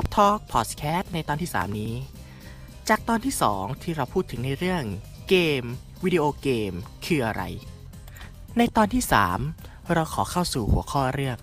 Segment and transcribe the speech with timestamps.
[0.00, 1.94] พับทอล์กพอดแคสต์ในตอนที่ 3 นี้
[2.88, 4.82] จากตอนที่ 2 ที่เราพูดถึงในเรื่อง
[5.28, 5.62] เกม
[6.04, 6.72] วิดีโอเกม
[7.06, 7.42] คืออะไร
[8.58, 9.02] ในตอนที่
[9.48, 11.38] 3 เราขอเข้าสู่หัวข้อเรื่อง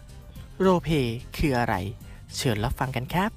[0.60, 0.89] โรเพ
[1.38, 1.76] คืออะไร
[2.36, 3.32] เชิญรับฟังกันครับ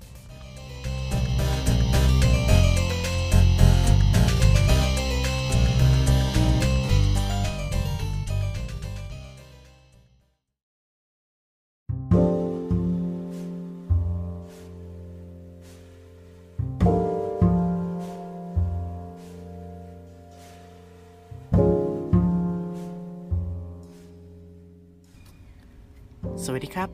[26.44, 26.90] สวัสดีครับ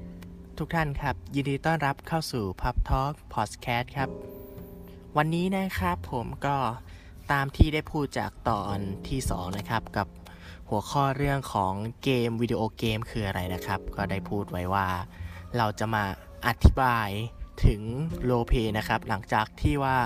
[0.59, 4.09] ทุกท่านครับ ยินดีต้อนรับเข้าสู่ Pub Talk Podcast ครับ
[5.17, 6.57] วันนี้นะครับผมก็
[7.33, 8.77] ตามที่ได้พูดจากตอน
[9.09, 10.07] ที่ 2 นะครับกับ
[10.69, 14.89] หัวข้อเรื่องของเกมวิดีโอเกมคืออะไรนะครับ ก็ได้พูดไว้ว่า
[15.57, 16.05] เราจะมา
[16.47, 17.09] อธิบาย
[17.65, 17.81] ถึง
[18.25, 19.99] โลเพนะครับ หลังจากที่ว่า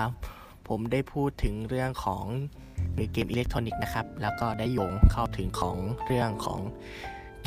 [0.67, 2.25] ผมได้พูดถึงเรื่องของ
[3.13, 6.59] เกมอิเล็กทรอนิกส์นะครับ แล้วก็ได้โยงเข้าถึงของเรื่องของ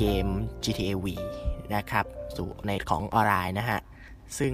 [0.00, 0.28] เกม
[0.64, 1.06] GTA V
[1.74, 2.06] นะครับ
[2.36, 3.80] สู่ในของออนไลน์นะฮะ
[4.38, 4.52] ซึ่ง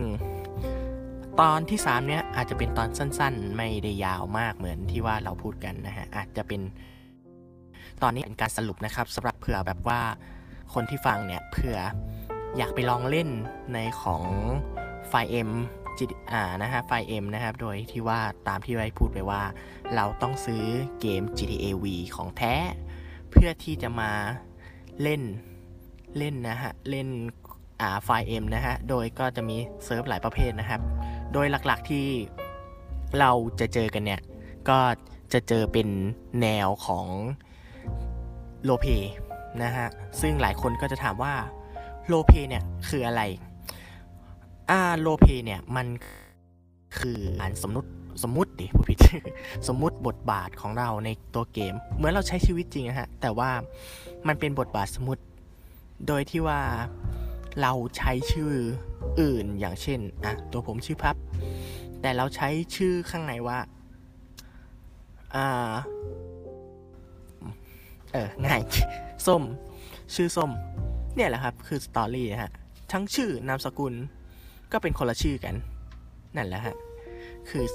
[1.41, 6.61] ตอนที่ 3 เนี้ยอาจจะเป็นตอนสั้นๆ ไม่ได้ยาวมากเหมือนที่ว่าเราพูดกันนะฮะ อาจจะเป็น
[8.03, 10.01] ตอนนี้เป็นการสรุปนะครับสำหรับเผื่อแบบว่า
[10.75, 11.79] คนที่ฟังเนี่ยเผื่อ
[12.57, 13.29] อยากไปลองเล่น
[13.73, 14.25] ในของ
[15.09, 15.15] ไฟ
[15.49, 15.51] M
[15.99, 19.43] จิตอ่านะฮะไฟ M นะครับ โดยที่ว่าตามที่ไว้พูดไปว่า
[19.95, 20.65] เราต้องซื้อ
[21.01, 21.85] เกม GTA V
[22.17, 22.55] ของแท้
[23.31, 24.13] เพื่อที่จะมา
[25.03, 25.23] เล่น
[26.19, 27.09] เล่นนะฮะ เล่น
[27.81, 30.81] อ่าไฟล์ M นะฮะ โดยก็จะมี serv หลายประเภทนะครับ
[31.33, 32.07] โดยหลักๆที่
[33.19, 33.31] เรา
[33.61, 34.21] จะเจอกันเนี่ย
[34.69, 34.79] ก็
[35.33, 35.89] จะเจอเป็น
[36.41, 37.07] แนวของ
[38.65, 39.01] โลเ y
[39.63, 39.89] นะฮะ
[40.21, 41.35] ซึ่งหลายคนก็จะถามว่า
[42.07, 43.23] โลเ y เนี่ยคืออะไร
[44.71, 45.87] อ่าโลเ y เนี่ยมัน
[46.99, 47.91] คืออันสมมติ
[48.23, 48.99] สมมติดิพูดผิด
[49.69, 53.51] สมมุติบทบาทของเราในตัวเกม เหมือนเราใช้ชีวิตจริงอะฮะ แต่ว่า
[54.27, 55.23] มันเป็นบทบาทสมมติ
[56.07, 56.61] โดยที่ว่า
[57.61, 58.53] เราใช้ชื่อ
[59.21, 61.17] อื่นอย่างเช่นอะตัวผมชื่อพับ
[62.01, 63.59] แต่เราใช้ชื่อข้างในว่า
[65.35, 65.75] อ่า
[68.13, 68.61] เออง่าย
[69.27, 69.43] ส้ม
[70.15, 70.51] ชื่อส้ม
[71.17, 72.53] เนี่ยแหละครับ คือสตอรี่ฮะ
[72.93, 73.95] ทั้งชื่อนามสกุล
[74.73, 75.55] ก็เป็นคนละชื่อกัน
[76.37, 76.77] นั่นแหละฮะ
[77.49, 77.67] คือ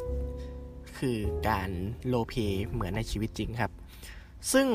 [0.97, 1.17] คือ
[1.47, 1.69] การ
[2.07, 2.33] โลเพ
[2.71, 3.71] เหมือนในชีวิตจริงครับ
[4.51, 4.67] ซึ่ง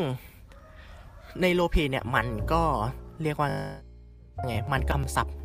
[1.42, 2.62] ในโลเพเนี่ยมันก็
[3.22, 3.50] เรียกว่า
[4.46, 5.36] ไงมันกำศัพท์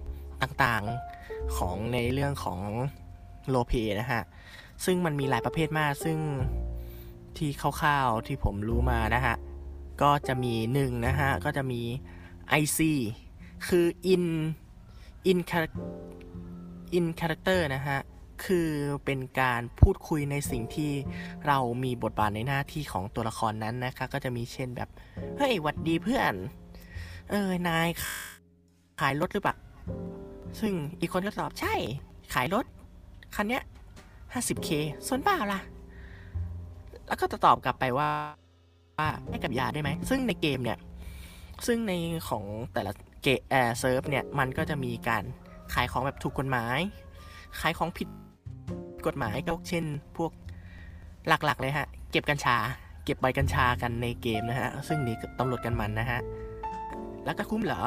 [0.42, 2.60] ต่างๆของในเรื่องของ
[3.50, 4.24] โลเพนะฮะ
[4.86, 6.18] ซึ่งมันมีหลายประเภทมาก ซึ่ง
[7.38, 9.36] ที่คร่าวๆที่ผมรู้มานะฮะ
[10.02, 11.82] ก็จะมีหนึ่งนะฮะ ก็จะมี
[12.62, 12.80] IC
[13.68, 14.26] คือ in
[15.30, 15.40] in
[16.98, 18.00] in character นะฮะ
[18.46, 18.70] คือ
[19.06, 20.92] เป็นการพูดคุยในสิ่งที่
[21.48, 24.90] เรามีบทบาทในหน้าที่ของตัวละครนั้นนะคะ ก็จะมีเช่นแบบ
[25.38, 26.34] เฮ้ยหวัดดีเพื่อน
[27.30, 27.88] เออนาย
[29.02, 29.56] ขายรถหรือเปล่า
[30.60, 31.74] ซึ่งอีกคนก็ตอบใช่
[32.34, 32.66] ขายรถ
[33.36, 33.64] คันเนี้ย
[34.34, 34.70] 50k
[35.08, 35.60] ส่วนเปล่าล่ะ
[37.08, 38.10] แล้วก็จะตอบกลับไปว่า
[38.98, 40.78] ว่าให้กับยาได้ไหม ซึ่งในเกมเนี่ย
[41.68, 41.94] ซึ่งใน
[42.30, 42.92] ของแต่ละ
[43.24, 45.24] เกมแอร์เซิร์ฟเนี่ย มันก็จะมีการ
[45.74, 46.80] ขายของแบบถูกกฎหมาย
[47.60, 48.08] ขายของผิด
[49.08, 49.86] กฎหมายก็เช่น
[50.18, 50.32] พวก
[51.28, 52.58] หลักๆเลยฮะ เก็บกัญชา
[53.06, 56.20] เก็บใบกัญชากันในเกมนะฮะ ซึ่งนี่ตำรวจกันมันนะฮะ
[57.26, 57.82] แล้วก็คุ้มเหรอ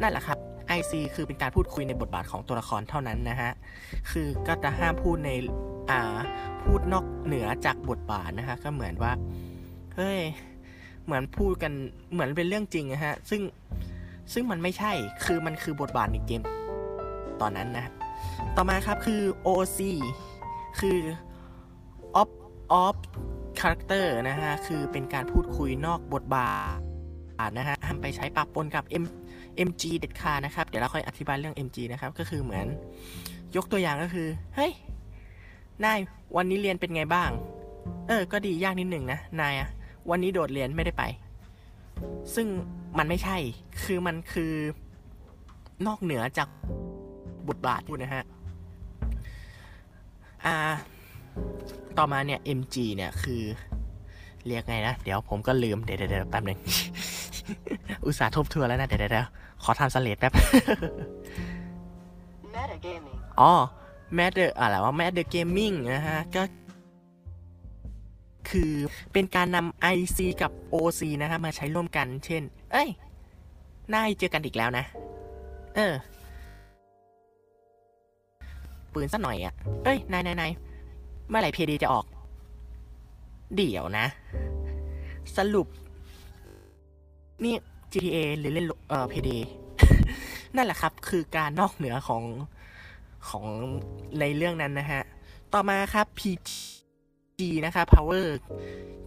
[0.00, 0.38] นั่นแหละครับ
[0.78, 3.50] IC คือเป็นการพูดคุยในบทบาทของตัวละครเท่านั้นนะฮะ
[4.10, 5.30] คือก็จะห้ามพูดใน
[5.90, 6.18] อ่า
[6.62, 9.12] พูดนอกเหนือจากบทบาทนะฮะ ก็เหมือนว่า
[9.96, 10.20] เฮ้ย
[11.04, 11.72] เหมือนพูดกัน
[12.12, 13.40] เหมือนเป็นเรื่องจริงนะฮะ ซึ่ง
[14.32, 14.92] ซึ่งมันไม่ใช่
[15.24, 16.42] คือมันคือบทบาทในเกม
[17.40, 17.92] ตอนนั้นนะ
[18.56, 19.80] ต่อมาครับคือ OC
[20.78, 20.98] คือ
[22.20, 22.30] off
[22.82, 22.96] off
[23.58, 26.78] character นะฮะ คือเป็นการพูดคุยนอกบทบาท
[27.58, 29.04] นะฮะทำไปใช้ปะปนกับ M
[29.68, 32.66] MG เด็ดขาดนะครับ เดี๋ยวเราค่อยอธิบายเรื่อง MG นะครับ ก็คือเหมือน
[33.56, 34.72] ยกตัวอย่างก็คือ เฮ้ย
[35.84, 35.98] นาย
[36.36, 37.30] วันนี้เรียนเป็นไงบ้าง
[38.08, 39.68] เออ ก็ดียากนิดหนึ่งนะ นายอะ
[40.10, 41.04] วันนี้โดดเรียนไม่ได้ไป
[42.34, 42.46] ซึ่ง
[42.98, 43.36] มันไม่ใช่
[43.84, 44.52] คือมันคือ
[45.86, 46.48] นอกเหนือจาก
[47.48, 48.24] บทบาทพูดนะฮะ
[50.46, 50.56] อ่า
[51.98, 53.42] ต่อมาเนี่ย MG เนี่ยคือ
[54.46, 56.58] เรียกไงนะ เดี๋ยวผมก็ลืม เดี๋ยวเดี๋ยวแป๊บหนึ่ง
[58.04, 59.26] อุตส่าห์ทบทวนแล้วนะ เดี๋ยวเดี๋ยว
[59.62, 60.32] ขอทำสเลดแป๊บ
[63.40, 63.52] อ๋อ
[64.18, 66.42] Matter อะไรว่า Matter Gaming นะฮะ ก็
[68.50, 68.72] คือ
[69.12, 72.42] เป็นการนำ IC กับ OC นะครับมาใช้ร่วมกัน เช่น
[72.72, 72.88] เอ้ย
[73.92, 74.84] นายเจอกันอีกแล้วนะ
[75.76, 75.94] เออ
[78.92, 79.51] ปืนสักหน่อยอะ่ะ
[79.84, 80.52] เอ้ย นายนายนาย
[81.28, 82.04] เมื่อไหร่เพดีจะออก
[83.56, 84.06] เดี๋ยวนะ
[85.36, 85.66] สรุป
[87.44, 87.54] นี่
[87.92, 89.30] GTA หรือเล่นเอ่อ PD
[90.56, 92.22] นั่นแหละครับ คือการนอกเหนือของ
[93.28, 93.46] ของ
[94.20, 95.02] ในเรื่องนั้นนะฮะ
[95.52, 98.26] ต่อมาครับ PG นะครับ Power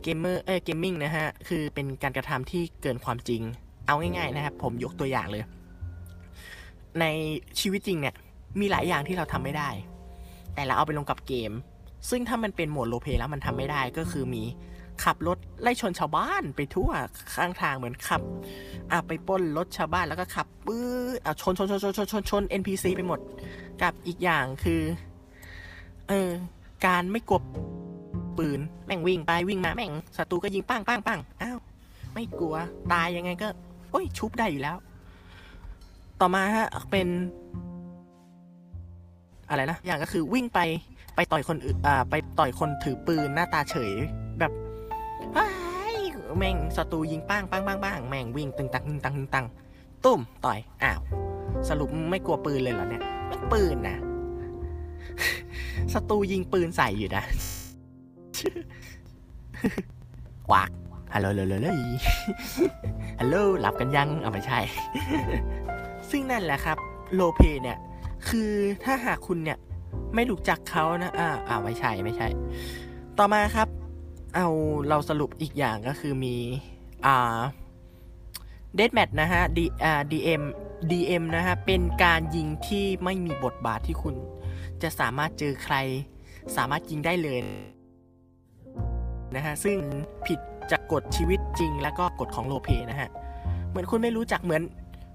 [0.05, 3.41] Gamer เอ้ย Gaming นะฮะ คือเป็นการกระทำที่เกินความจริง
[3.87, 5.43] เอาง่ายๆนะครับ ผมยกตัวอย่างเลย
[6.99, 7.05] ใน
[7.59, 8.15] ชีวิตจริงเนี่ย
[8.59, 9.69] มีหลายอย่างที่เราทำไม่ได้
[10.55, 11.51] แต่เราเอาไปลงกับเกม
[12.09, 14.43] ซึ่งถ้ามันเป็นโหมดโลเพแล้วมันทำไม่ได้ก็คือมี
[15.03, 16.89] ขับรถไล่ชนชาวบ้านไปทั่ว
[17.35, 18.21] ข้างทางเหมือนขับ
[18.91, 20.87] อะไปปล้นรถชาวบ้านแล้วก็ขับปื้อ
[21.25, 23.19] อะชนชนชนชนชนชนชน NPC ไปหมด
[23.81, 24.81] กับอีกอย่างคือ
[26.09, 26.29] เออ
[26.85, 27.39] การไม่กลัว
[28.37, 31.57] ปืนแม่งวิ่งไปวิ่งมาแม่งศัตรูก็ยิงปังปังปังอ้าว
[32.13, 32.55] ไม่กลัว
[32.91, 33.47] ตายยังไงก็
[33.91, 34.77] โอ้ยชุบได้อยู่แล้ว
[36.19, 37.07] ต่อมาฮะเป็น
[39.49, 40.59] อะไรนะอย่างก็คือวิ่งไป
[41.15, 43.91] ไปต่อยคนอื่นอ่าไปต่อยคนถือปืนหน้าตาเฉย
[44.39, 44.51] แบบ
[45.33, 45.47] ไอ้
[46.37, 49.45] แม่งศัตรูยิงปังปังปังปังแม่งวิ่งตึงตังตึงตังตึงตัง
[50.05, 50.99] ตุ้มต่อยอ้าว
[51.69, 53.97] สรุปไม่กลัวปืนเลยเหรอเนี่ยไม่ปืนนะ
[55.93, 57.23] ศัตรูยิงปืนใส่อยู่นะ
[60.49, 60.71] กวัก
[61.13, 61.79] ฮัลโหลเลยเลย
[63.19, 64.59] ฮัลโหลหลับกันยังเอาไม่ใช่
[66.09, 66.77] ซึ่งนั่นแหละครับ
[67.13, 67.77] โลเพเนี่ย
[68.29, 68.51] คือ
[68.83, 69.57] ถ้าหากคุณเนี่ย
[70.15, 72.27] ไม่รู้จักเขานะ อ่าอ่าไม่ใช่ไม่ใช่
[73.17, 73.67] ต่อมาครับ
[74.35, 74.47] เอา
[74.89, 76.35] เราสรุปอีกอย่างก็คือมี
[77.05, 77.37] อ่า
[78.75, 80.43] เดดแมทนะฮะ D อ่า DM
[80.91, 84.15] DM นะฮะ เป็นการยิงที่ไม่มีบทบาทที่คุณ
[84.81, 85.75] จะสามารถเจอใคร
[86.55, 87.39] สามารถยิงได้เลย
[89.35, 89.77] นะฮะ ซึ่ง
[90.27, 90.39] ผิด
[90.71, 93.09] จากกฎชีวิตจริง แล้วก็กฎของโลเพนะฮะ
[93.69, 94.61] เหมือนคุณไม่รู้จักเหมือน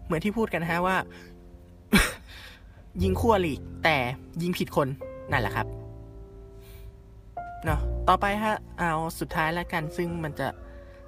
[0.06, 0.96] เหมือนที่พูดกันฮะว่า
[3.02, 3.54] ยิงคู่อริ
[3.84, 3.96] แต่
[4.42, 4.88] ยิงผิดคน
[5.31, 5.66] นั่นแหละครับ
[7.64, 10.48] เนาะต่อไปฮะเอาสุดท้ายแล้วกันซึ่งมันจะ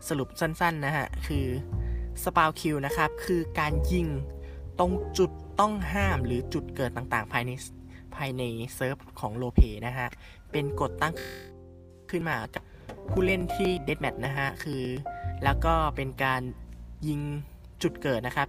[0.09, 1.47] สรุปสั้น ๆ นะฮะ คือ
[2.23, 4.07] สปาวคิวนะครับ คือการยิง
[4.79, 5.31] ตรงจุด
[5.61, 7.51] ต้องห้ามหรือจุดเกิดต่างๆ ภายใน
[8.17, 8.43] ภายใน
[8.75, 10.09] serv ของ roleplay นะฮะ
[10.53, 11.15] เป็นกฎตั้ง
[12.11, 12.65] ขึ้นมากับ
[13.11, 14.83] ผู้เล่นที่เด a แมทนะฮะ คือ
[15.45, 16.43] แล้วก็เป็นการ
[17.09, 17.21] ยิง
[17.83, 18.49] จุดเกิดนะครับ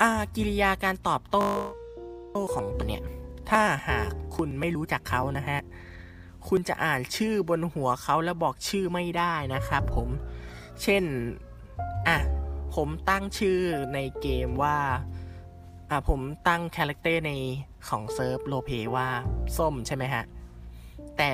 [0.00, 1.44] อ่ากิริยาการตอบโต้
[2.34, 3.02] ของตัวเนี่ย
[3.50, 5.60] ถ้าหากคุณไม่รู้จักเขานะฮะ
[6.48, 10.08] คุณจะอ่านชื่อบนหัวเขาแล้วบอกชื่อไม่ได้นะครับผม
[10.82, 11.04] เช่น
[12.08, 12.18] อะ
[12.74, 13.58] ผมตั้งชื่อ
[13.94, 14.78] ในเกมว่า
[15.90, 17.32] อะ ผมตั้ง character ใน
[17.88, 19.08] ของ serv roleplay ว่า
[19.56, 20.24] ส้มใช่ไหมฮะ
[21.16, 21.28] แต่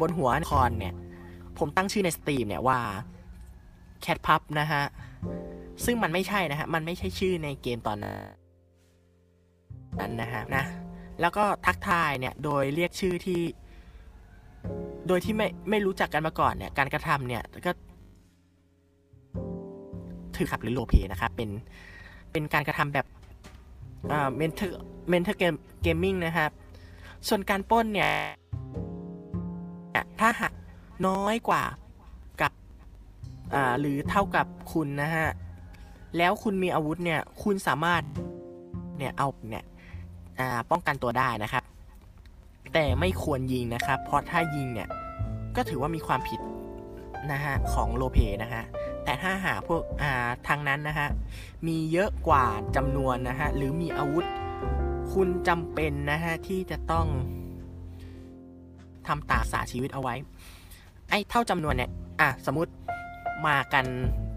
[0.00, 0.94] บนหัวคอนเนี่ย
[1.58, 2.80] ผมตั้งชื่อใน Steam เนี่ยว่า
[4.02, 4.82] แคทพับนะฮะ
[5.84, 8.16] ซึ่งมันไม่ใช่นะฮะ มันไม่ใช่ชื่อในเกมตอนนั้น
[10.20, 10.64] นะฮะนะ
[11.20, 13.40] แล้วก็ทักทายเนี่ยโดยเรียกชื่อที่
[15.08, 17.70] โดยที่ไม่ไม่รู้จักกันมาก่อนเนี่ยการกระทำเนี่ยก็
[20.36, 21.50] ถือขับหรือโลเพนะครับเป็น
[22.32, 23.06] เป็นการกระทำแบบ
[24.12, 24.78] อ่าเมนเทอร์
[25.08, 26.50] เมนเทอร์เกมเกมมิ่งนะครับ
[27.28, 28.12] ส่วนการป้นเนี่ย
[30.20, 30.52] ถ้าหาก
[31.06, 31.62] น้อยกว่า
[32.40, 32.52] กับ
[33.54, 35.28] อ่าหรือเท่ากับคุณนะฮะ
[36.16, 38.02] แล้วคุณมีอาวุธเนี่ย คุณสามารถ
[38.98, 39.64] เนี่ยเอาเนี่ย
[40.40, 41.64] อ่าป้องกันตัวได้นะครับ
[42.72, 44.88] แต่ไม่ควรยิงนะครับ เพราะถ้ายิงเนี่ย
[45.56, 46.40] ก็ถือว่ามีความผิด
[47.32, 48.64] นะฮะของโลเพนะฮะ
[49.04, 51.08] แต่ถ้าหาพวกอ่าทางนั้นนะฮะ
[51.66, 52.44] มีเยอะกว่า
[52.76, 54.26] จำนวนนะฮะหรือมีอาวุธ
[55.12, 57.06] คุณจำเป็นนะฮะที่จะต้อง
[59.06, 60.14] ทำตาสาชีวิตเอาไว้
[61.10, 61.90] ไอ้เท่าจำนวนเนี่ย
[62.20, 62.72] อะสมมติ
[63.46, 63.86] มากัน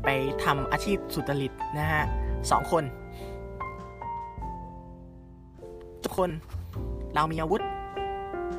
[0.03, 0.09] ไป
[0.43, 2.03] ทำอาชีพสุจริตนะฮะ
[2.51, 2.83] สองคน
[6.19, 6.29] คน
[7.15, 7.61] เรามีอาวุธ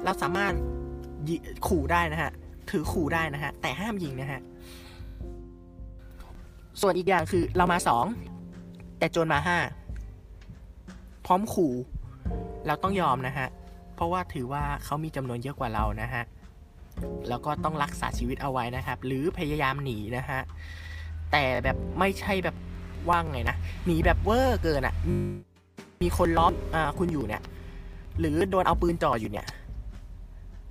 [0.05, 0.55] เราสามารถ
[1.69, 2.33] ขู่ได้นะฮะ
[2.71, 4.40] ถือขู่ได้นะฮะ แต่ห้ามยิงนะฮะ
[6.81, 8.05] ส่วนอีกอย่างคือเรามาสอง
[8.99, 9.59] แต่โจรมาห้า
[11.26, 11.73] พร้อมขู่
[12.67, 13.47] เราต้องยอมนะฮะ
[13.95, 16.23] เพราะว่าถือว่าเขามีจำนวนเยอะกว่าเรานะฮะ
[17.29, 20.40] แล้วก็ต้องรักษาชีวิตเอาไว้นะครับ หรือพยายามหนีนะฮะ
[21.33, 22.57] แต่แบบไม่ใช่แบบ
[23.11, 24.95] ว่างไงนะ หนีแบบเวอร์เกินอะ่ะ
[26.02, 27.43] มีคนล้อมอ่าคุณอยู่เนี่ย
[28.21, 29.47] หรือโดนเอาปืนจ่ออยู่เนี่ย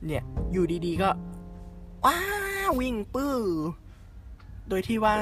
[0.05, 1.09] เนี่ยอยู่ดีๆก็
[2.05, 2.17] ว้า
[2.79, 3.35] วิ่งปื้อ
[4.69, 5.15] โดยที่ว่า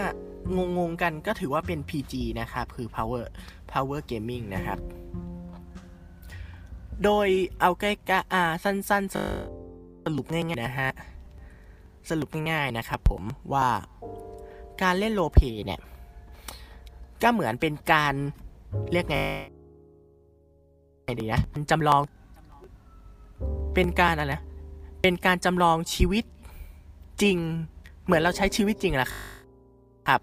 [0.78, 3.24] งงๆกันก็ถือว่าเป็น PG นะครับ คือ Power
[3.72, 4.80] Power Gaming นะครับ
[7.04, 7.28] โดย
[7.60, 9.16] เอาใกล้ๆอ่าสั้นๆ
[10.06, 10.90] สรุปง่ายๆนะฮะ
[12.10, 13.22] สรุปง่ายๆนะครับผม
[13.54, 13.68] ว่า
[14.82, 15.80] การเล่นโลเพเนี่ย
[17.24, 18.14] ก็เหมือนเป็นการ
[18.92, 19.18] เรียกไง
[21.04, 22.02] ไงดีนะจำลอง
[23.80, 24.42] เป็นการอะไรนะ
[25.02, 26.24] เป็นการจำลองชีวิต
[27.22, 27.38] จริง
[28.06, 29.10] เหมือนเราใช้ชีวิตจริงแหละ
[30.08, 30.22] ครับ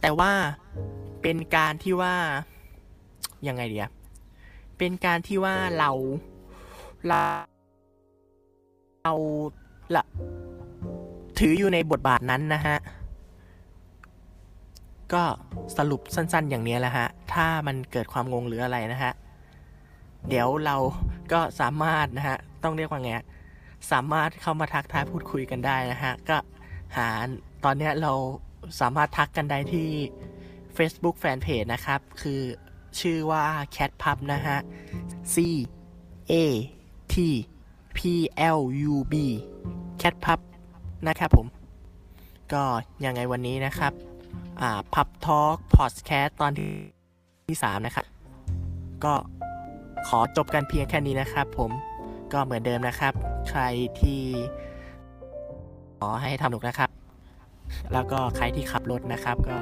[0.00, 0.32] แต่ว่า
[1.22, 2.14] เป็นการที่ว่า
[3.48, 3.92] ยังไงดีอะ
[4.78, 5.90] เป็นการที่ว่าเรา
[7.08, 7.22] เรา
[9.02, 9.12] เรา
[9.96, 10.04] ละ
[11.38, 12.76] ถืออยู่ในบทบาทนั้นนะฮะ
[15.12, 15.22] ก็
[15.76, 19.12] สรุปสั้นๆอย่างนี้แหละฮะ ถ้ามันเกิดความงงหรืออะไรนะฮะ
[20.28, 20.76] เดี๋ยวเรา
[21.32, 23.12] ก็สามารถนะฮะต้องเรียกว่าไง
[23.90, 26.38] สามารถเข้ามาทักทายพูดคุยกันได้นะฮะ ก็
[26.96, 27.08] หา
[27.64, 28.12] ตอนเนี้ยเรา
[28.80, 29.88] สามารถทักกันได้ที่
[30.76, 32.40] Facebook Fanpage นะครับ คือ
[33.00, 33.42] ชื่อว่า
[33.76, 34.58] Cat Pub นะฮะ
[35.34, 35.36] C
[36.32, 36.34] A
[37.12, 37.14] T
[37.96, 37.98] P
[38.58, 38.60] L
[38.92, 39.14] U B
[40.00, 40.40] Cat Pub
[41.08, 41.46] นะครับผม
[42.52, 42.62] ก็
[43.04, 43.92] ยังไงวันนี้นะครับ
[44.60, 46.72] อ่าพับทอล์กพอดแคสตอนที่
[47.46, 48.06] ที่สามนะครับ
[49.04, 49.14] ก็
[50.08, 51.70] ขอจบกันเพียงแค่นี้นะครับ ผม
[52.32, 53.12] ก็เหมือนเดิมนะครับ
[53.48, 53.62] ใคร
[54.00, 54.20] ที่
[55.98, 56.90] ขอให้ทำถูกนะครับ
[57.92, 59.58] แล้วก็ใครที่ขับรถนะครับก็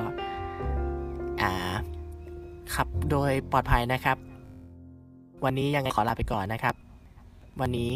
[1.41, 1.51] อ่
[2.75, 4.17] ขับโดยปลอดภัยนะครับ
[5.45, 6.75] วันนี้ยังไงขอลาไปก่อนนะครับ
[7.61, 7.91] วันนี้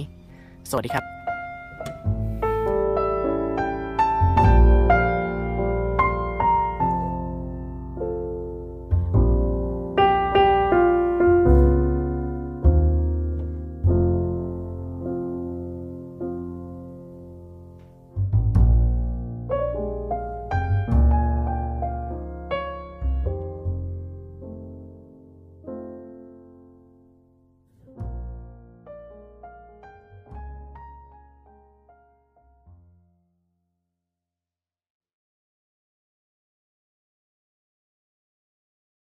[0.71, 2.16] สวัสดีครับ